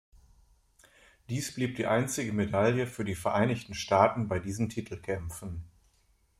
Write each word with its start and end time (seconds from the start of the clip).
Dies 1.29 1.53
blieb 1.53 1.75
die 1.75 1.85
einzige 1.85 2.33
Medaille 2.33 2.87
für 2.87 3.05
die 3.05 3.13
Vereinigten 3.13 3.75
Staaten 3.75 4.27
bei 4.27 4.39
diesen 4.39 4.67
Titelkämpfen. 4.67 5.63